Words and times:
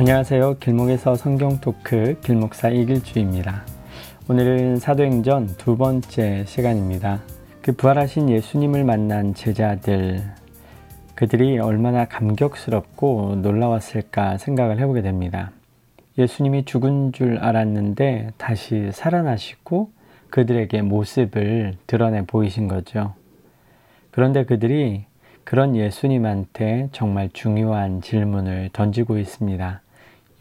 안녕하세요. 0.00 0.56
길목에서 0.60 1.14
성경 1.14 1.60
토크 1.60 2.18
길목사 2.22 2.70
이길주입니다. 2.70 3.66
오늘은 4.30 4.78
사도행전 4.78 5.48
두 5.58 5.76
번째 5.76 6.46
시간입니다. 6.46 7.20
그 7.60 7.72
부활하신 7.72 8.30
예수님을 8.30 8.82
만난 8.84 9.34
제자들, 9.34 10.22
그들이 11.14 11.58
얼마나 11.58 12.06
감격스럽고 12.06 13.40
놀라웠을까 13.42 14.38
생각을 14.38 14.80
해보게 14.80 15.02
됩니다. 15.02 15.50
예수님이 16.16 16.64
죽은 16.64 17.12
줄 17.12 17.36
알았는데 17.36 18.30
다시 18.38 18.88
살아나시고 18.94 19.90
그들에게 20.30 20.80
모습을 20.80 21.74
드러내 21.86 22.24
보이신 22.24 22.68
거죠. 22.68 23.12
그런데 24.12 24.46
그들이 24.46 25.04
그런 25.44 25.76
예수님한테 25.76 26.88
정말 26.92 27.28
중요한 27.34 28.00
질문을 28.00 28.70
던지고 28.72 29.18
있습니다. 29.18 29.82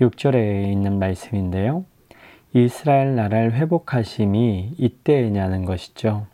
6절에 0.02 0.72
있는 0.72 0.98
말씀인데요. 1.00 1.86
이스라엘 2.54 3.16
나라를 3.16 3.54
회복하심이 3.54 4.76
이때냐는 4.78 5.66
것이죠. 5.66 6.26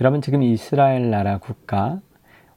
여러분 0.00 0.22
지금 0.22 0.42
이스라엘 0.42 1.10
나라 1.10 1.38
국가 1.38 2.00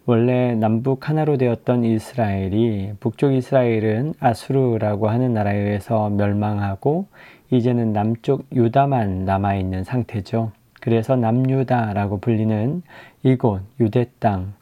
원래 0.05 0.55
남북 0.55 1.09
하나로 1.09 1.38
되었던 1.38 1.83
이스라엘이 1.83 2.93
북쪽 2.99 3.33
이스라엘은 3.33 4.15
아수르라고 4.19 5.09
하는 5.09 5.33
나라에 5.33 5.57
의해서 5.57 6.09
멸망하고 6.09 7.07
이제는 7.52 7.93
남쪽 7.93 8.45
유다만 8.53 9.25
남아 9.25 9.55
있는 9.55 9.83
상태죠. 9.83 10.52
그래서 10.81 11.16
남유다라고 11.16 12.19
불리는 12.19 12.81
이곳 13.23 13.61
유대 13.80 14.09
땅 14.19 14.53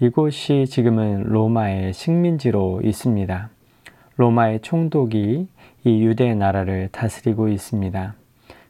이곳이 0.00 0.66
지금은 0.66 1.24
로마의 1.24 1.92
식민지로 1.92 2.80
있습니다. 2.82 3.53
로마의 4.16 4.60
총독이 4.60 5.48
이 5.84 6.04
유대 6.04 6.34
나라를 6.34 6.88
다스리고 6.92 7.48
있습니다. 7.48 8.14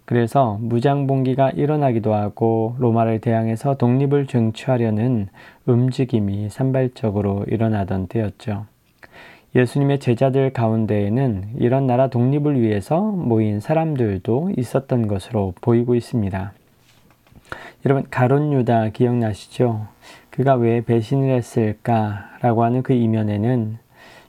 그래서 0.05 0.59
무장봉기가 0.61 1.51
일어나기도 1.51 2.15
하고 2.15 2.77
로마를 2.79 3.21
대항해서 3.21 3.77
독립을 3.77 4.27
쟁취하려는 4.27 5.29
움직임이 5.67 6.51
산발적으로 6.51 7.45
일어나던 7.49 8.09
때였죠. 8.09 8.67
예수님의 9.55 10.01
제자들 10.01 10.53
가운데에는 10.53 11.55
이런 11.59 11.87
나라 11.87 12.09
독립을 12.09 12.61
위해서 12.61 13.01
모인 13.01 13.61
사람들도 13.61 14.53
있었던 14.57 15.07
것으로 15.07 15.55
보이고 15.61 15.95
있습니다. 15.95 16.53
여러분 17.87 18.05
가론 18.11 18.53
유다 18.53 18.89
기억나시죠? 18.91 19.87
그가 20.31 20.55
왜 20.55 20.81
배신을 20.81 21.31
했을까라고 21.37 22.65
하는 22.65 22.83
그 22.83 22.93
이면에는 22.95 23.79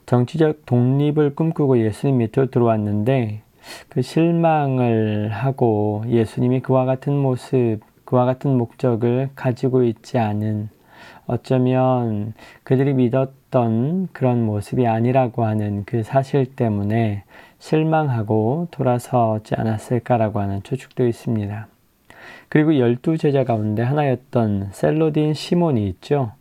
정치적 0.06 0.66
독립을 0.66 1.34
꿈꾸고 1.34 1.80
예수님 1.80 2.18
밑으로 2.18 2.46
들어왔는데 2.50 3.42
그 3.88 4.02
실망을 4.02 5.30
하고 5.30 6.04
예수님이 6.06 6.60
그와 6.60 6.84
같은 6.84 7.12
모습, 7.12 7.80
그와 8.04 8.24
같은 8.24 8.56
목적을 8.56 9.30
가지고 9.34 9.82
있지 9.82 10.18
않은 10.18 10.68
어쩌면 11.26 12.34
그들이 12.62 12.94
믿었던 12.94 14.08
그런 14.12 14.46
모습이 14.46 14.86
아니라고 14.86 15.44
하는 15.44 15.82
그 15.84 16.04
사실 16.04 16.54
때문에 16.54 17.24
실망하고 17.58 18.68
돌아서지 18.70 19.56
않았을까라고 19.56 20.38
하는 20.38 20.62
추측도 20.62 21.06
있습니다. 21.06 21.66
그리고 22.48 22.78
열두 22.78 23.18
제자 23.18 23.42
가운데 23.42 23.82
하나였던 23.82 24.68
셀로딘 24.70 25.34
시몬이 25.34 25.88
있죠. 25.88 26.32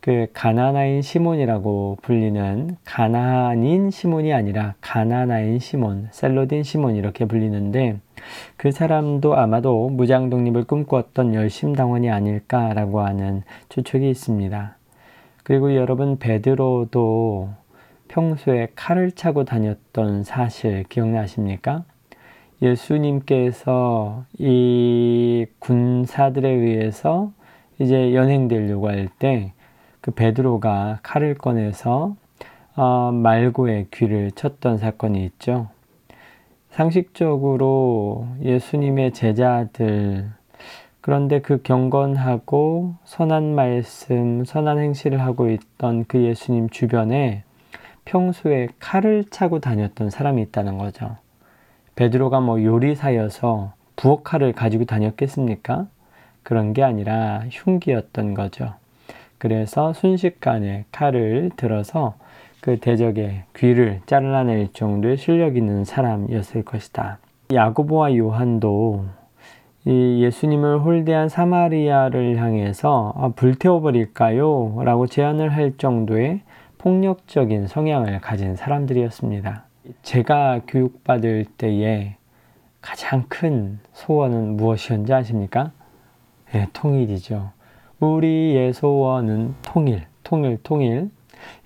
그 0.00 0.28
가나나인 0.32 1.02
시몬이라고 1.02 1.98
불리는 2.02 2.76
가나안인 2.84 3.90
시몬이 3.90 4.32
아니라 4.32 4.74
가나나인 4.80 5.58
시몬, 5.58 6.08
셀로딘 6.12 6.62
시몬 6.62 6.94
이렇게 6.94 7.24
불리는데 7.24 7.98
그 8.56 8.70
사람도 8.70 9.36
아마도 9.36 9.88
무장 9.88 10.30
독립을 10.30 10.64
꿈꾸었던 10.64 11.34
열심 11.34 11.74
당원이 11.74 12.10
아닐까라고 12.10 13.00
하는 13.00 13.42
추측이 13.68 14.08
있습니다. 14.08 14.76
그리고 15.42 15.74
여러분 15.74 16.18
베드로도 16.18 17.50
평소에 18.06 18.68
칼을 18.76 19.12
차고 19.12 19.44
다녔던 19.44 20.22
사실 20.22 20.84
기억나십니까? 20.84 21.84
예수님께서 22.62 24.24
이 24.38 25.46
군사들에 25.58 26.48
의해서 26.48 27.32
이제 27.78 28.14
연행되려고 28.14 28.88
할 28.88 29.08
때 29.18 29.52
그 30.08 30.14
베드로가 30.14 31.00
칼을 31.02 31.34
꺼내서 31.34 32.16
어, 32.76 33.12
말고의 33.12 33.88
귀를 33.90 34.30
쳤던 34.30 34.78
사건이 34.78 35.22
있죠. 35.26 35.68
상식적으로 36.70 38.26
예수님의 38.40 39.12
제자들 39.12 40.30
그런데 41.02 41.42
그 41.42 41.60
경건하고 41.60 42.94
선한 43.04 43.54
말씀, 43.54 44.46
선한 44.46 44.78
행실을 44.78 45.20
하고 45.20 45.50
있던 45.50 46.06
그 46.08 46.22
예수님 46.22 46.70
주변에 46.70 47.44
평소에 48.06 48.68
칼을 48.78 49.24
차고 49.24 49.60
다녔던 49.60 50.08
사람이 50.08 50.40
있다는 50.40 50.78
거죠. 50.78 51.18
베드로가 51.96 52.40
뭐 52.40 52.64
요리사여서 52.64 53.74
부엌칼을 53.96 54.54
가지고 54.54 54.86
다녔겠습니까? 54.86 55.86
그런 56.42 56.72
게 56.72 56.82
아니라 56.82 57.44
흉기였던 57.50 58.32
거죠. 58.32 58.72
그래서 59.38 59.92
순식간에 59.92 60.84
칼을 60.92 61.50
들어서 61.56 62.14
그 62.60 62.78
대적의 62.78 63.44
귀를 63.56 64.00
잘라낼 64.06 64.72
정도의 64.72 65.16
실력 65.16 65.56
있는 65.56 65.84
사람이었을 65.84 66.64
것이다. 66.64 67.18
야고보와 67.52 68.16
요한도 68.16 69.06
이 69.84 70.22
예수님을 70.22 70.80
홀대한 70.80 71.28
사마리아를 71.28 72.36
향해서 72.36 73.14
아, 73.16 73.28
불태워버릴까요? 73.28 74.82
라고 74.84 75.06
제안을 75.06 75.54
할 75.54 75.76
정도의 75.78 76.42
폭력적인 76.78 77.68
성향을 77.68 78.20
가진 78.20 78.54
사람들이었습니다. 78.54 79.64
제가 80.02 80.60
교육받을 80.66 81.46
때에 81.56 82.16
가장 82.80 83.24
큰 83.28 83.78
소원은 83.92 84.56
무엇이었는지 84.56 85.12
아십니까? 85.12 85.72
네, 86.52 86.66
통일이죠. 86.72 87.50
우리의 88.00 88.72
소원은 88.74 89.56
통일, 89.62 90.06
통일, 90.22 90.58
통일. 90.62 91.10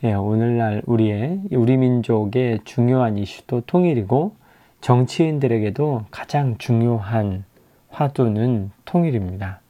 예, 0.02 0.14
오늘날 0.14 0.82
우리의, 0.86 1.42
우리 1.50 1.76
민족의 1.76 2.60
중요한 2.64 3.18
이슈도 3.18 3.62
통일이고, 3.66 4.34
정치인들에게도 4.80 6.06
가장 6.10 6.56
중요한 6.56 7.44
화두는 7.90 8.70
통일입니다. 8.86 9.60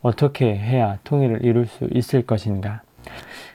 어떻게 0.00 0.56
해야 0.56 0.98
통일을 1.04 1.44
이룰 1.44 1.66
수 1.66 1.86
있을 1.92 2.22
것인가? 2.22 2.82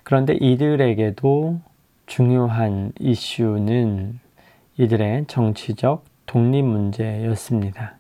그런데 0.04 0.36
이들에게도 0.40 1.60
중요한 2.06 2.92
이슈는 3.00 4.20
이들의 4.78 5.26
정치적 5.28 6.06
독립 6.28 6.64
문제였습니다. 6.64 7.98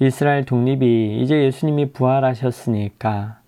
이스라엘 0.00 0.44
독립이 0.44 1.20
이제 1.20 1.44
예수님이 1.44 1.92
부활하셨으니까 1.92 3.40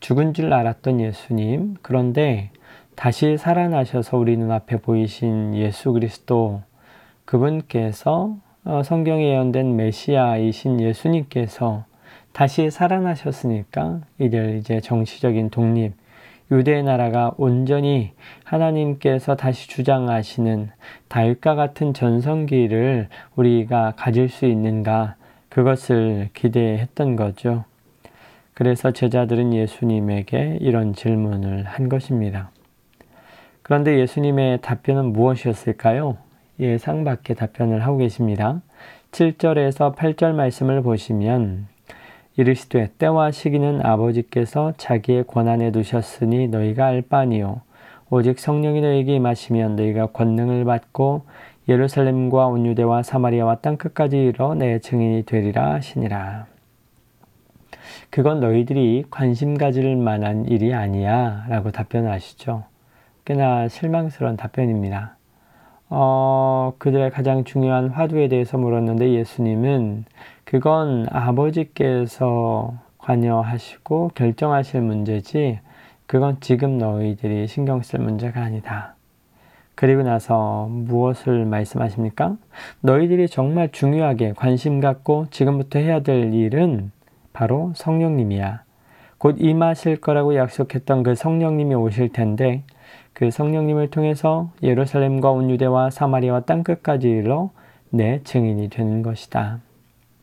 죽은 0.00 0.34
줄 0.34 0.52
알았던 0.52 1.00
예수님, 1.00 1.76
그런데 1.82 2.50
다시 2.94 3.36
살아나셔서 3.36 4.16
우리 4.16 4.36
눈앞에 4.36 4.78
보이신 4.78 5.54
예수 5.54 5.92
그리스도, 5.92 6.62
그분께서 7.24 8.36
어, 8.64 8.82
성경에 8.82 9.28
예언된 9.28 9.76
메시아이신 9.76 10.80
예수님께서 10.80 11.84
다시 12.32 12.70
살아나셨으니까 12.70 14.00
이들 14.18 14.58
이제 14.58 14.80
정치적인 14.80 15.50
독립, 15.50 15.92
유대 16.50 16.82
나라가 16.82 17.32
온전히 17.36 18.12
하나님께서 18.44 19.36
다시 19.36 19.68
주장하시는 19.68 20.70
다윗과 21.08 21.54
같은 21.54 21.92
전성기를 21.92 23.08
우리가 23.36 23.94
가질 23.96 24.28
수 24.28 24.46
있는가 24.46 25.16
그것을 25.50 26.30
기대했던 26.34 27.16
거죠. 27.16 27.64
그래서 28.58 28.90
제자들은 28.90 29.54
예수님에게 29.54 30.58
이런 30.60 30.92
질문을 30.92 31.62
한 31.62 31.88
것입니다. 31.88 32.50
그런데 33.62 34.00
예수님의 34.00 34.62
답변은 34.62 35.12
무엇이었을까요? 35.12 36.16
예상 36.58 37.04
밖의 37.04 37.36
답변을 37.36 37.86
하고 37.86 37.98
계십니다. 37.98 38.60
7절에서 39.12 39.94
8절 39.94 40.32
말씀을 40.32 40.82
보시면 40.82 41.68
이르시되 42.36 42.90
때와 42.98 43.30
시기는 43.30 43.86
아버지께서 43.86 44.72
자기의 44.76 45.28
권한에 45.28 45.70
두셨으니 45.70 46.48
너희가 46.48 46.86
알 46.86 47.02
바니요 47.02 47.60
오직 48.10 48.40
성령이 48.40 48.80
너희에게 48.80 49.14
임하시면 49.14 49.76
너희가 49.76 50.06
권능을 50.06 50.64
받고 50.64 51.22
예루살렘과 51.68 52.48
온유대와 52.48 53.04
사마리아와 53.04 53.58
땅 53.58 53.76
끝까지 53.76 54.18
이르러 54.18 54.56
내 54.56 54.80
증인이 54.80 55.26
되리라 55.26 55.74
하시니라. 55.74 56.57
그건 58.10 58.40
너희들이 58.40 59.04
관심 59.10 59.56
가질 59.56 59.96
만한 59.96 60.46
일이 60.46 60.74
아니야 60.74 61.44
라고 61.48 61.70
답변을 61.70 62.10
하시죠. 62.10 62.64
꽤나 63.24 63.68
실망스러운 63.68 64.36
답변입니다. 64.36 65.16
어, 65.90 66.72
그들의 66.78 67.10
가장 67.10 67.44
중요한 67.44 67.88
화두에 67.88 68.28
대해서 68.28 68.58
물었는데 68.58 69.12
예수님은 69.14 70.04
그건 70.44 71.06
아버지께서 71.10 72.74
관여하시고 72.98 74.12
결정하실 74.14 74.82
문제지 74.82 75.60
그건 76.06 76.38
지금 76.40 76.78
너희들이 76.78 77.46
신경 77.46 77.82
쓸 77.82 78.00
문제가 78.00 78.42
아니다. 78.42 78.94
그리고 79.74 80.02
나서 80.02 80.66
무엇을 80.70 81.44
말씀하십니까? 81.44 82.36
너희들이 82.80 83.28
정말 83.28 83.70
중요하게 83.70 84.32
관심 84.34 84.80
갖고 84.80 85.26
지금부터 85.30 85.78
해야 85.78 86.00
될 86.00 86.34
일은 86.34 86.90
바로 87.38 87.72
성령님이야. 87.76 88.64
곧 89.16 89.36
임하실 89.38 90.00
거라고 90.00 90.34
약속했던 90.34 91.04
그 91.04 91.14
성령님이 91.14 91.76
오실 91.76 92.08
텐데 92.08 92.64
그 93.12 93.30
성령님을 93.30 93.90
통해서 93.90 94.50
예루살렘과 94.60 95.30
온 95.30 95.48
유대와 95.48 95.90
사마리아와 95.90 96.40
땅끝까지 96.40 97.08
이르러 97.08 97.50
내 97.90 98.20
증인이 98.24 98.70
되는 98.70 99.02
것이다. 99.02 99.60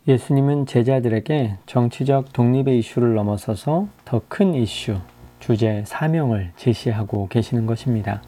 예수님은 0.10 0.66
제자들에게 0.66 1.56
정치적 1.66 2.34
독립의 2.34 2.80
이슈를 2.80 3.14
넘어서서 3.14 3.88
더 4.04 4.22
큰 4.28 4.54
이슈, 4.54 4.98
주제, 5.40 5.84
사명을 5.86 6.52
제시하고 6.58 7.30
계시는 7.30 7.66
것입니다. 7.66 8.22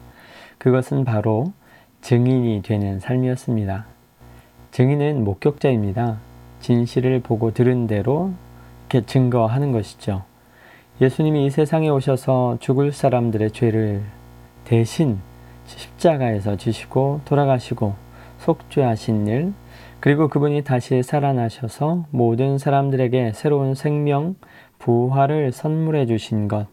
그것은 0.56 1.04
바로 1.04 1.52
증인이 2.00 2.62
되는 2.62 3.00
삶이었습니다. 3.00 3.84
증인은 4.70 5.24
목격자입니다. 5.24 6.16
진실을 6.60 7.20
보고 7.20 7.52
들은 7.52 7.86
대로 7.86 8.32
이렇게 8.88 9.04
증거하는 9.04 9.70
것이죠. 9.72 10.22
예수님이 11.00 11.46
이 11.46 11.50
세상에 11.50 11.90
오셔서 11.90 12.56
죽을 12.58 12.90
사람들의 12.90 13.50
죄를 13.50 14.02
대신 14.64 15.18
십자가에서 15.66 16.56
지시고 16.56 17.20
돌아가시고 17.26 17.94
속죄하신 18.38 19.26
일, 19.26 19.52
그리고 20.00 20.28
그분이 20.28 20.64
다시 20.64 21.02
살아나셔서 21.02 22.06
모든 22.10 22.56
사람들에게 22.56 23.32
새로운 23.34 23.74
생명, 23.74 24.36
부활을 24.78 25.52
선물해 25.52 26.06
주신 26.06 26.48
것, 26.48 26.66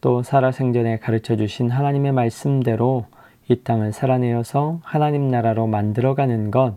또 0.00 0.22
살아생전에 0.22 0.98
가르쳐 0.98 1.36
주신 1.36 1.70
하나님의 1.70 2.12
말씀대로 2.12 3.06
이 3.48 3.56
땅을 3.56 3.92
살아내어서 3.92 4.80
하나님 4.84 5.28
나라로 5.28 5.66
만들어가는 5.66 6.52
것, 6.52 6.76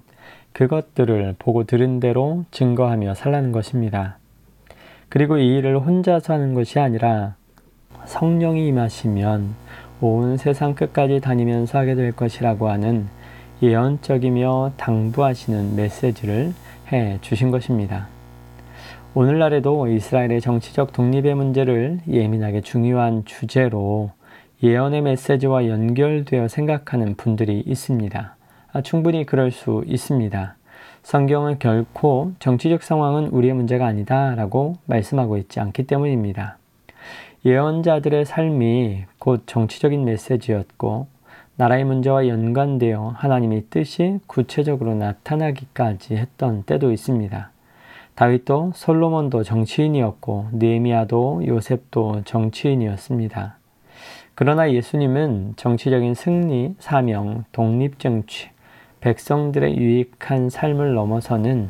그것들을 0.54 1.36
보고 1.38 1.64
들은 1.64 2.00
대로 2.00 2.46
증거하며 2.52 3.14
살라는 3.14 3.52
것입니다. 3.52 4.18
그리고 5.14 5.38
이 5.38 5.58
일을 5.58 5.78
혼자서 5.78 6.34
하는 6.34 6.56
것이 6.56 6.80
아니라 6.80 7.36
성령이 8.06 8.68
임하시면 8.70 9.54
온 10.02 10.38
세상 10.38 10.74
끝까지 10.74 11.20
다니면서 11.20 11.78
하게 11.78 11.94
될 11.94 12.14
것이라고 12.14 12.68
하는 12.68 13.06
예언적이며 13.62 14.72
당부하시는 14.76 15.76
메시지를 15.76 16.54
해 16.92 17.20
주신 17.22 17.52
것입니다. 17.52 18.08
오늘날에도 19.14 19.88
이스라엘의 19.88 20.42
정치적 20.42 20.94
독립의 20.94 21.36
문제를 21.36 22.00
예민하게 22.10 22.62
중요한 22.62 23.24
주제로 23.24 24.10
예언의 24.64 25.04
메시지와 25.04 25.68
연결되어 25.68 26.48
생각하는 26.48 27.14
분들이 27.14 27.60
있습니다. 27.60 28.36
아, 28.72 28.82
충분히 28.82 29.28
그럴 29.28 29.52
수 29.52 29.84
있습니다. 29.86 30.56
성경은 31.04 31.60
결코 31.60 32.32
정치적 32.40 32.82
상황은 32.82 33.28
우리의 33.28 33.54
문제가 33.54 33.86
아니다 33.86 34.36
라고 34.36 34.78
말씀하고 34.86 35.38
있지 35.38 35.60
않기 35.60 35.84
때문입니다. 35.84 36.58
예언자들의 37.46 38.26
삶이 38.26 39.04
곧 39.20 39.44
정치적인 39.46 40.06
메시지였고 40.06 41.08
나라의 41.58 41.84
문제와 41.84 42.30
연관되어 42.30 43.16
하나님의 43.18 43.66
뜻이 43.70 44.20
구체적으로 44.28 44.96
나타나기까지 44.96 46.16
했던 46.16 46.64
때도 46.64 46.92
있습니다. 46.94 47.52
다윗도 48.16 48.72
솔로몬도 48.74 49.44
정치인이었고 49.44 50.48
느헤미야도 50.54 51.48
요셉도 51.48 52.22
정치인이었습니다. 52.24 53.58
그러나 54.36 54.72
예수님은 54.72 55.56
정치적인 55.58 56.14
승리, 56.14 56.76
사명, 56.80 57.44
독립 57.52 58.00
정치, 58.00 58.50
백성들의 59.04 59.76
유익한 59.76 60.50
삶을 60.50 60.94
넘어서는 60.94 61.68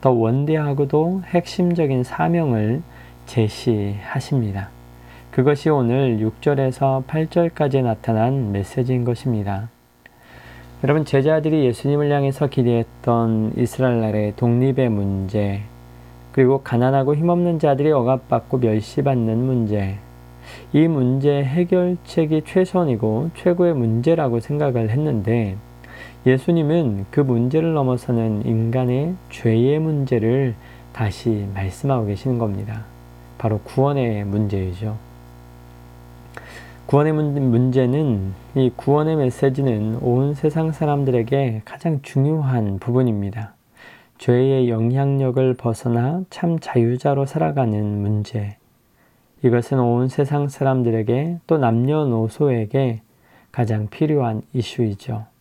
더 0.00 0.10
원대하고도 0.10 1.22
핵심적인 1.26 2.02
사명을 2.02 2.82
제시하십니다. 3.26 4.68
그것이 5.30 5.70
오늘 5.70 6.18
6절에서 6.18 7.04
8절까지 7.06 7.84
나타난 7.84 8.50
메시지인 8.50 9.04
것입니다. 9.04 9.68
여러분, 10.82 11.04
제자들이 11.04 11.64
예수님을 11.66 12.10
향해서 12.10 12.48
기대했던 12.48 13.52
이스라엘 13.58 14.00
나라의 14.00 14.34
독립의 14.34 14.88
문제, 14.88 15.60
그리고 16.32 16.62
가난하고 16.62 17.14
힘없는 17.14 17.60
자들이 17.60 17.92
억압받고 17.92 18.58
멸시받는 18.58 19.38
문제. 19.38 19.98
이 20.72 20.88
문제 20.88 21.44
해결책이 21.44 22.42
최선이고 22.44 23.30
최고의 23.36 23.74
문제라고 23.74 24.40
생각을 24.40 24.90
했는데 24.90 25.56
예수님은 26.26 27.06
그 27.10 27.20
문제를 27.20 27.74
넘어서는 27.74 28.46
인간의 28.46 29.14
죄의 29.30 29.78
문제를 29.80 30.54
다시 30.92 31.48
말씀하고 31.54 32.06
계시는 32.06 32.38
겁니다. 32.38 32.84
바로 33.38 33.58
구원의 33.60 34.24
문제이죠. 34.24 34.96
구원의 36.86 37.12
문제는 37.12 38.34
이 38.54 38.70
구원의 38.76 39.16
메시지는 39.16 39.98
온 40.02 40.34
세상 40.34 40.72
사람들에게 40.72 41.62
가장 41.64 42.00
중요한 42.02 42.78
부분입니다. 42.78 43.54
죄의 44.18 44.68
영향력을 44.68 45.54
벗어나 45.54 46.22
참 46.30 46.58
자유자로 46.60 47.26
살아가는 47.26 48.02
문제. 48.02 48.56
이것은 49.42 49.80
온 49.80 50.06
세상 50.08 50.48
사람들에게 50.48 51.38
또 51.48 51.58
남녀노소에게 51.58 53.00
가장 53.50 53.88
필요한 53.88 54.42
이슈이죠. 54.52 55.31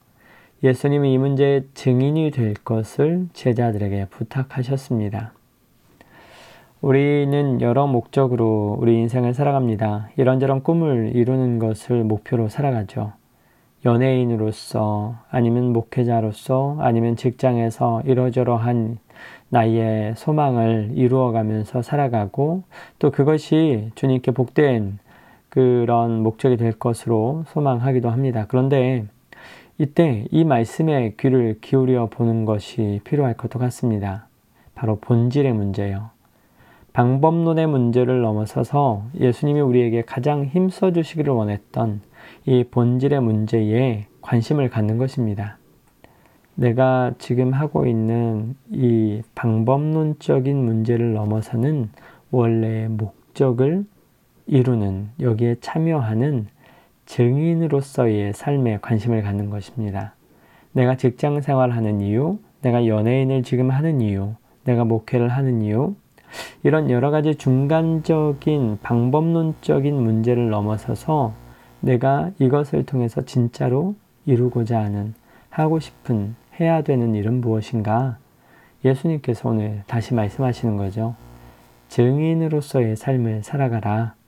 예수님이 0.63 1.13
이 1.13 1.17
문제의 1.17 1.63
증인이 1.73 2.29
될 2.29 2.53
것을 2.53 3.27
제자들에게 3.33 4.05
부탁하셨습니다. 4.11 5.33
우리는 6.81 7.61
여러 7.61 7.87
목적으로 7.87 8.77
우리 8.79 8.95
인생을 8.99 9.33
살아갑니다. 9.33 10.09
이런저런 10.17 10.61
꿈을 10.61 11.11
이루는 11.15 11.57
것을 11.57 12.03
목표로 12.03 12.49
살아가죠. 12.49 13.13
연예인으로서 13.85 15.15
아니면 15.31 15.73
목회자로서 15.73 16.77
아니면 16.79 17.15
직장에서 17.15 18.03
이러저러한 18.05 18.99
나의 19.49 20.13
소망을 20.15 20.91
이루어가면서 20.93 21.81
살아가고 21.81 22.63
또 22.99 23.09
그것이 23.09 23.89
주님께 23.95 24.31
복된 24.31 24.99
그런 25.49 26.21
목적이 26.21 26.57
될 26.57 26.73
것으로 26.73 27.45
소망하기도 27.47 28.11
합니다. 28.11 28.45
그런데 28.47 29.05
이때 29.81 30.27
이 30.29 30.43
말씀에 30.43 31.15
귀를 31.19 31.57
기울여 31.59 32.05
보는 32.11 32.45
것이 32.45 33.01
필요할 33.03 33.33
것도 33.33 33.57
같습니다. 33.57 34.27
바로 34.75 34.99
본질의 34.99 35.53
문제요. 35.53 36.11
방법론의 36.93 37.65
문제를 37.65 38.21
넘어서서 38.21 39.05
예수님이 39.19 39.59
우리에게 39.61 40.03
가장 40.03 40.45
힘써 40.45 40.91
주시기를 40.91 41.33
원했던 41.33 42.01
이 42.45 42.63
본질의 42.69 43.21
문제에 43.21 44.05
관심을 44.21 44.69
갖는 44.69 44.99
것입니다. 44.99 45.57
내가 46.53 47.13
지금 47.17 47.51
하고 47.51 47.87
있는 47.87 48.55
이 48.69 49.23
방법론적인 49.33 50.63
문제를 50.63 51.13
넘어서는 51.13 51.89
원래의 52.29 52.87
목적을 52.87 53.85
이루는 54.45 55.09
여기에 55.19 55.55
참여하는 55.59 56.49
증인으로서의 57.11 58.31
삶에 58.31 58.79
관심을 58.81 59.21
갖는 59.21 59.49
것입니다. 59.49 60.13
내가 60.71 60.95
직장 60.95 61.41
생활하는 61.41 61.99
이유, 61.99 62.39
내가 62.61 62.87
연예인을 62.87 63.43
지금 63.43 63.69
하는 63.69 63.99
이유, 63.99 64.35
내가 64.63 64.85
목회를 64.85 65.27
하는 65.27 65.61
이유, 65.61 65.93
이런 66.63 66.89
여러 66.89 67.11
가지 67.11 67.35
중간적인 67.35 68.79
방법론적인 68.81 69.93
문제를 69.93 70.49
넘어서서 70.51 71.33
내가 71.81 72.31
이것을 72.39 72.85
통해서 72.85 73.25
진짜로 73.25 73.95
이루고자 74.25 74.79
하는 74.79 75.13
하고 75.49 75.81
싶은 75.81 76.35
해야 76.61 76.81
되는 76.81 77.13
일은 77.13 77.41
무엇인가? 77.41 78.19
예수님께서 78.85 79.49
오늘 79.49 79.83
다시 79.85 80.13
말씀하시는 80.13 80.77
거죠. 80.77 81.15
증인으로서의 81.89 82.95
삶을 82.95 83.43
살아가라. 83.43 84.20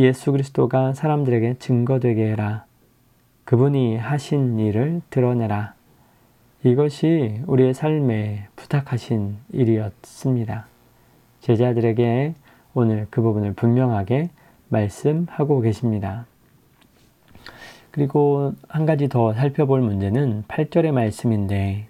예수 0.00 0.32
그리스도가 0.32 0.94
사람들에게 0.94 1.58
증거되게 1.58 2.30
해라. 2.30 2.64
그분이 3.44 3.98
하신 3.98 4.58
일을 4.58 5.02
드러내라. 5.10 5.74
이것이 6.64 7.42
우리의 7.46 7.74
삶에 7.74 8.46
부탁하신 8.56 9.36
일이었습니다. 9.52 10.66
제자들에게 11.40 12.34
오늘 12.72 13.08
그 13.10 13.20
부분을 13.20 13.52
분명하게 13.52 14.30
말씀하고 14.70 15.60
계십니다. 15.60 16.24
그리고 17.90 18.54
한 18.68 18.86
가지 18.86 19.06
더 19.08 19.34
살펴볼 19.34 19.82
문제는 19.82 20.44
8절의 20.48 20.92
말씀인데 20.92 21.89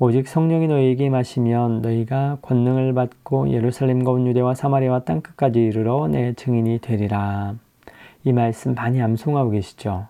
오직 0.00 0.26
성령이 0.26 0.66
너희에게 0.66 1.08
마시면 1.08 1.80
너희가 1.80 2.38
권능을 2.42 2.94
받고 2.94 3.50
예루살렘과 3.50 4.10
온 4.10 4.26
유대와 4.26 4.54
사마리아와 4.54 5.04
땅끝까지 5.04 5.60
이르러 5.60 6.08
내 6.08 6.32
증인이 6.32 6.80
되리라. 6.80 7.54
이 8.24 8.32
말씀 8.32 8.74
많이 8.74 9.00
암송하고 9.00 9.50
계시죠. 9.50 10.08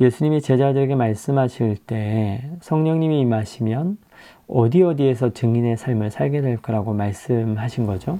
예수님이 0.00 0.40
제자들에게 0.40 0.94
말씀하실 0.94 1.76
때 1.86 2.48
성령님이 2.62 3.20
임하시면 3.20 3.98
어디 4.48 4.82
어디에서 4.82 5.34
증인의 5.34 5.76
삶을 5.76 6.10
살게 6.10 6.40
될 6.40 6.56
거라고 6.56 6.94
말씀하신 6.94 7.84
거죠. 7.84 8.18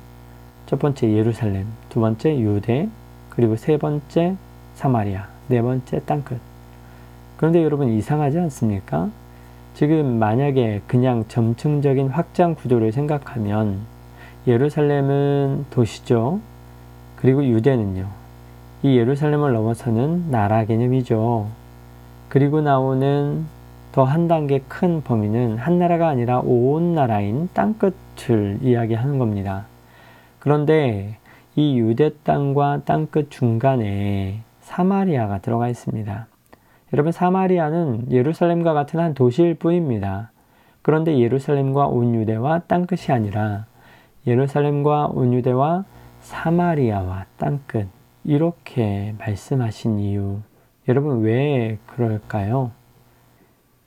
첫 0.66 0.78
번째 0.78 1.10
예루살렘, 1.10 1.66
두 1.88 2.00
번째 2.00 2.38
유대, 2.40 2.90
그리고 3.30 3.56
세 3.56 3.78
번째 3.78 4.36
사마리아, 4.74 5.28
네 5.46 5.62
번째 5.62 6.00
땅끝. 6.04 6.38
그런데 7.38 7.62
여러분 7.62 7.88
이상하지 7.88 8.38
않습니까? 8.38 9.08
지금 9.78 10.18
만약에 10.18 10.82
그냥 10.88 11.22
점층적인 11.28 12.08
확장 12.08 12.56
구조를 12.56 12.90
생각하면 12.90 13.78
예루살렘은 14.48 15.66
도시죠. 15.70 16.40
그리고 17.14 17.44
유대는요. 17.44 18.08
이 18.82 18.96
예루살렘을 18.96 19.52
넘어서는 19.52 20.32
나라 20.32 20.64
개념이죠. 20.64 21.46
그리고 22.28 22.60
나오는 22.60 23.46
더 23.92 24.02
한 24.02 24.26
단계 24.26 24.58
큰 24.66 25.00
범위는 25.00 25.58
한 25.58 25.78
나라가 25.78 26.08
아니라 26.08 26.40
온 26.40 26.96
나라인 26.96 27.48
땅끝을 27.52 28.58
이야기하는 28.60 29.20
겁니다. 29.20 29.66
그런데 30.40 31.18
이 31.54 31.78
유대 31.78 32.10
땅과 32.24 32.80
땅끝 32.84 33.30
중간에 33.30 34.40
사마리아가 34.60 35.38
들어가 35.38 35.68
있습니다. 35.68 36.26
여러분 36.92 37.12
사마리아는 37.12 38.10
예루살렘과 38.10 38.72
같은 38.72 38.98
한 38.98 39.12
도시일 39.12 39.54
뿐입니다. 39.54 40.30
그런데 40.80 41.18
예루살렘과 41.18 41.86
온 41.86 42.14
유대와 42.14 42.60
땅끝이 42.60 43.14
아니라 43.14 43.66
예루살렘과 44.26 45.08
온 45.08 45.34
유대와 45.34 45.84
사마리아와 46.20 47.26
땅끝 47.36 47.88
이렇게 48.24 49.14
말씀하신 49.18 49.98
이유 49.98 50.38
여러분 50.88 51.20
왜 51.20 51.78
그럴까요? 51.86 52.70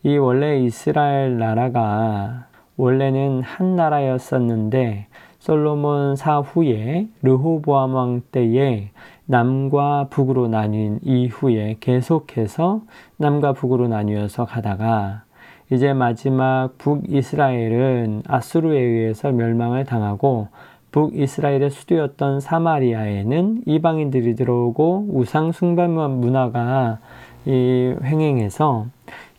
이 0.03 0.17
원래 0.17 0.60
이스라엘 0.60 1.39
나라가 1.39 2.46
원래는 2.77 3.41
한 3.41 3.75
나라였었는데 3.75 5.08
솔로몬 5.39 6.15
사후에 6.15 7.08
르호보암 7.24 7.96
왕 7.96 8.22
때에 8.31 8.91
남과 9.25 10.07
북으로 10.09 10.47
나뉜 10.47 10.99
이후에 11.03 11.77
계속해서 11.79 12.81
남과 13.17 13.53
북으로 13.53 13.87
나뉘어서 13.87 14.45
가다가 14.45 15.23
이제 15.71 15.93
마지막 15.93 16.77
북이스라엘은 16.77 18.23
아수르에 18.27 18.79
의해서 18.79 19.31
멸망을 19.31 19.85
당하고 19.85 20.49
북이스라엘의 20.91 21.69
수도였던 21.69 22.41
사마리아에는 22.41 23.63
이방인들이 23.65 24.35
들어오고 24.35 25.07
우상 25.09 25.53
숭배 25.53 25.87
문화가 25.87 26.99
이 27.45 27.95
횡행해서 28.03 28.87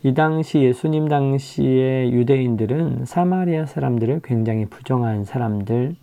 이 0.01 0.13
당시 0.13 0.61
예수님 0.61 1.07
당시의 1.07 2.11
유대인들은 2.11 3.05
사마리아 3.05 3.65
사람들을 3.65 4.21
굉장히 4.23 4.65
부정한 4.65 5.23
사람들 5.23 5.95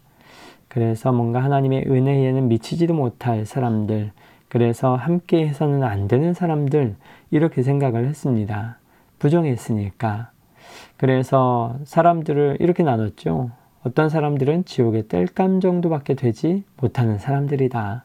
그래서 0.71 1.11
뭔가 1.11 1.43
하나님의 1.43 1.87
은혜에는 1.89 2.47
미치지도 2.47 2.95
못할 2.95 3.45
사람들, 3.45 4.13
그래서 4.49 4.95
함께 4.95 5.49
해서는 5.49 5.83
안 5.83 6.07
되는 6.07 6.33
사람들, 6.33 6.95
이렇게 7.33 7.63
생각을 7.63 8.07
했습니다. 8.07 8.79
부정했으니까. 9.19 10.31
그래서 10.97 11.77
사람들을 11.83 12.59
이렇게 12.61 12.85
나눴죠. 12.85 13.51
어떤 13.83 14.09
사람들은 14.09 14.65
지옥의 14.65 15.09
뗄감 15.09 15.61
정도밖에 15.61 16.15
되지 16.15 16.63
못하는 16.81 17.19
사람들이다. 17.19 18.05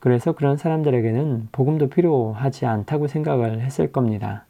그래서 0.00 0.32
그런 0.32 0.56
사람들에게는 0.56 1.50
복음도 1.52 1.88
필요하지 1.88 2.66
않다고 2.66 3.06
생각을 3.06 3.60
했을 3.60 3.92
겁니다. 3.92 4.44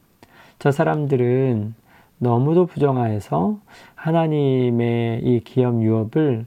저 0.59 0.71
사람들은 0.71 1.75
너무도 2.17 2.65
부정하여서 2.65 3.59
하나님의 3.95 5.21
이 5.23 5.41
기업 5.41 5.83
유업을 5.83 6.47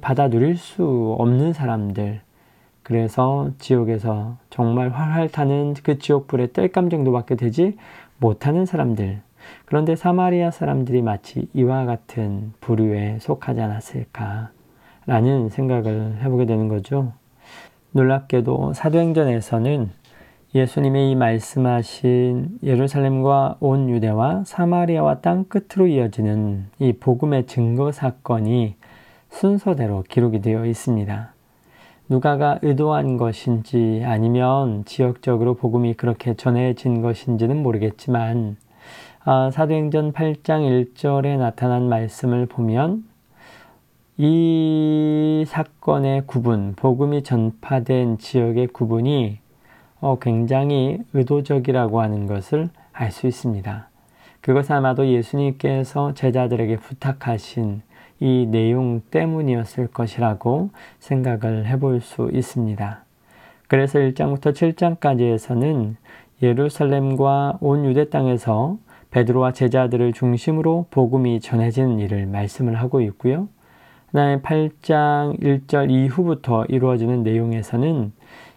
받아 0.00 0.28
누릴 0.28 0.56
수 0.56 1.16
없는 1.18 1.52
사람들, 1.52 2.20
그래서 2.82 3.50
지옥에서 3.58 4.36
정말 4.50 4.90
활활 4.90 5.28
타는 5.28 5.74
그 5.82 5.98
지옥불의 5.98 6.52
뗄감 6.52 6.90
정도밖에 6.90 7.36
되지 7.36 7.76
못하는 8.18 8.66
사람들. 8.66 9.20
그런데 9.64 9.96
사마리아 9.96 10.50
사람들이 10.50 11.02
마치 11.02 11.48
이와 11.52 11.84
같은 11.84 12.52
부류에 12.60 13.18
속하지 13.20 13.60
않았을까라는 13.60 15.48
생각을 15.50 16.18
해보게 16.22 16.46
되는 16.46 16.68
거죠. 16.68 17.12
놀랍게도 17.90 18.72
사도행전에서는 18.74 19.90
예수님의 20.54 21.10
이 21.10 21.14
말씀하신 21.14 22.58
예루살렘과 22.62 23.56
온 23.60 23.88
유대와 23.88 24.44
사마리아와 24.44 25.20
땅 25.20 25.44
끝으로 25.44 25.86
이어지는 25.86 26.66
이 26.78 26.92
복음의 26.92 27.46
증거 27.46 27.90
사건이 27.90 28.76
순서대로 29.32 30.04
기록이 30.08 30.40
되어 30.40 30.66
있습니다. 30.66 31.32
누가가 32.08 32.58
의도한 32.62 33.16
것인지 33.16 34.02
아니면 34.04 34.84
지역적으로 34.84 35.54
복음이 35.54 35.94
그렇게 35.94 36.34
전해진 36.34 37.00
것인지는 37.00 37.62
모르겠지만 37.62 38.56
아, 39.24 39.50
사도행전 39.50 40.12
8장 40.12 40.94
1절에 40.94 41.38
나타난 41.38 41.88
말씀을 41.88 42.46
보면 42.46 43.04
이 44.18 45.44
사건의 45.46 46.24
구분, 46.26 46.74
복음이 46.76 47.22
전파된 47.22 48.18
지역의 48.18 48.68
구분이 48.68 49.38
어, 50.00 50.18
굉장히 50.20 50.98
의도적이라고 51.14 52.00
하는 52.00 52.26
것을 52.26 52.68
알 52.92 53.10
수 53.10 53.26
있습니다. 53.26 53.88
그것 54.40 54.70
아마도 54.70 55.06
예수님께서 55.06 56.14
제자들에게 56.14 56.76
부탁하신 56.76 57.82
이 58.22 58.46
내용 58.46 59.00
때문이었을 59.10 59.88
것이라고 59.88 60.70
생각을 61.00 61.66
해볼 61.66 62.00
수 62.00 62.30
있습니다. 62.32 63.04
그래서 63.66 63.98
1장부터 63.98 64.52
7장까지에서는 65.00 65.96
예루살렘과 66.40 67.58
온 67.60 67.84
유대 67.84 68.08
땅에서 68.08 68.78
베드로와 69.10 69.52
제자들을 69.52 70.12
중심으로 70.12 70.86
복음이 70.92 71.40
전해지는 71.40 71.98
일을 71.98 72.26
말씀을 72.26 72.76
하고 72.76 73.00
있고요. 73.00 73.48
그 74.12 74.12
다음에 74.12 74.40
8장 74.40 75.40
1절 75.40 75.90
이후부터 75.90 76.66
이루어지는 76.66 77.24
내용에서는 77.24 78.12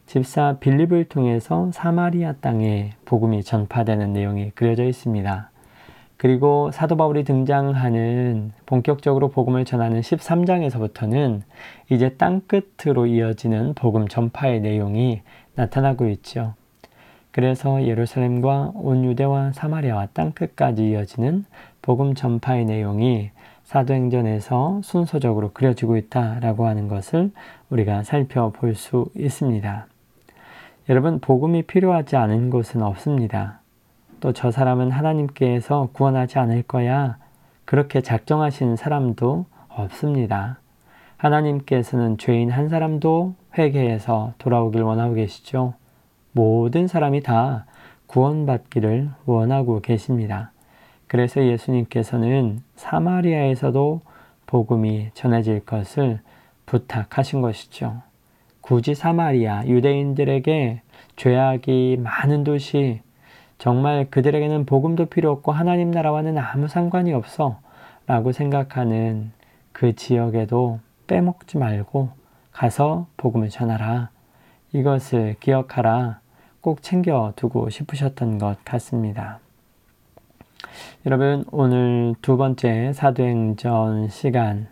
집사 0.06 0.58
빌립을 0.60 1.06
통해서 1.06 1.72
사마리아 1.74 2.34
땅에 2.34 2.92
복음이 3.06 3.42
전파되는 3.42 4.14
내용이 4.14 4.52
그려져 4.52 4.84
있습니다. 4.84 5.50
그리고 6.18 6.72
사도 6.72 6.96
바울이 6.96 7.24
등장하는 7.24 8.54
본격적으로 8.66 9.30
복음을 9.30 9.66
전하는 9.66 10.00
13장에서부터는 10.02 11.42
이제 11.90 12.10
땅 12.18 12.42
끝으로 12.48 13.06
이어지는 13.06 13.74
복음 13.74 14.08
전파의 14.08 14.62
내용이 14.62 15.22
나타나고 15.56 16.08
있죠. 16.10 16.54
그래서 17.32 17.84
예루살렘과 17.84 18.72
온 18.76 19.04
유대와 19.04 19.52
사마리아와 19.52 20.08
땅 20.14 20.32
끝까지 20.32 20.90
이어지는 20.90 21.44
복음 21.82 22.16
전파의 22.16 22.64
내용이 22.64 23.32
사도행전에서 23.66 24.82
순서적으로 24.84 25.52
그려지고 25.52 25.98
있다라고 25.98 26.68
하는 26.68 26.88
것을 26.88 27.32
우리가 27.70 28.04
살펴볼 28.04 28.76
수 28.76 29.08
있습니다. 29.16 29.88
여러분, 30.88 31.20
복음이 31.20 31.64
필요하지 31.64 32.16
않은 32.16 32.52
곳은 32.52 32.82
없습니다. 32.84 33.60
또 34.26 34.34
저 34.34 34.50
사람은 34.50 34.90
하나님께서 34.90 35.90
구원하지 35.94 36.40
않을 36.40 36.64
거야. 36.64 37.18
그렇게 37.64 38.02
작정하신 38.02 38.76
사람도 38.76 39.46
없습니다. 39.68 40.58
하나님께서는 41.18 42.18
죄인 42.18 42.50
한 42.50 42.68
사람도 42.68 43.36
회개해서 43.56 44.34
돌아오길 44.40 44.82
원하고 44.82 45.14
계시죠. 45.14 45.76
모든 46.32 46.88
사람이 46.88 47.22
다 47.22 47.68
구원받기를 48.08 49.12
원하고 49.28 49.82
계십니다. 49.82 50.52
그래서 51.06 51.46
예수님께서는 51.46 52.64
사마리아에서도 52.78 54.02
복음이 54.48 55.12
전해질 55.14 55.68
것을 55.68 56.20
부탁하신 56.66 57.42
것이죠. 57.42 58.02
굳이 58.62 58.96
사마리아 58.96 59.68
유대인들에게 59.68 60.82
죄악이 61.16 62.00
많은 62.02 62.44
도시 62.44 63.05
정말 63.58 64.10
그들에게는 64.10 64.66
복음도 64.66 65.06
필요 65.06 65.32
없고 65.32 65.52
하나님 65.52 65.92
나라와는 65.92 66.38
아무 66.38 66.68
상관이 66.68 67.14
없어 67.14 67.60
라고 68.08 68.32
생각하는 68.32 69.32
그 69.72 69.96
지역에도 69.96 70.80
빼먹지 71.08 71.58
말고 71.58 72.10
가서 72.52 73.08
복음을 73.18 73.50
전하라. 73.50 74.10
이것을 74.74 75.36
기억하라. 75.40 76.20
꼭 76.62 76.82
챙겨두고 76.82 77.70
싶으셨던 77.70 78.38
것 78.40 78.58
같습니다. 78.66 79.40
여러분, 81.06 81.46
오늘 81.52 82.16
두 82.22 82.38
번째 82.38 82.92
사도행전 82.94 84.10
시간 84.10 84.68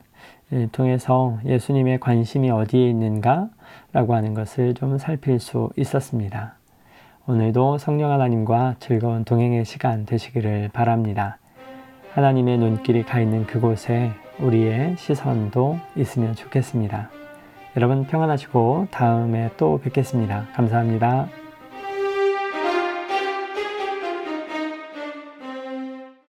통해서 0.71 1.39
예수님의 1.45 1.99
관심이 1.99 2.49
어디에 2.49 2.89
있는가? 2.89 3.49
라고 3.91 4.15
하는 4.15 4.33
것을 4.33 4.73
좀 4.73 4.97
살필 4.97 5.39
수 5.39 5.69
있었습니다. 5.77 6.55
오늘도 7.25 7.77
성령 7.77 8.11
하나님과 8.11 8.75
즐거운 8.81 9.23
동행의 9.23 9.63
시간 9.63 10.05
되시기를 10.05 10.71
바랍니다. 10.73 11.37
하나님의 12.11 12.57
눈길이 12.57 13.03
가 13.03 13.21
있는 13.21 13.45
그곳에 13.45 14.11
우리의 14.41 14.97
시선도 14.97 15.79
있으면 15.95 16.35
좋겠습니다. 16.35 17.09
여러분 17.77 18.05
평안하시고 18.05 18.89
다음에 18.91 19.51
또 19.55 19.79
뵙겠습니다. 19.79 20.47
감사합니다. 20.53 21.42